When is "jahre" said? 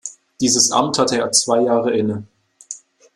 1.61-1.95